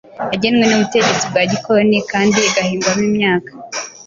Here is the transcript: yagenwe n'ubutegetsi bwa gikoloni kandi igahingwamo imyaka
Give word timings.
yagenwe 0.31 0.63
n'ubutegetsi 0.67 1.23
bwa 1.31 1.43
gikoloni 1.51 1.99
kandi 2.11 2.37
igahingwamo 2.49 3.03
imyaka 3.09 3.51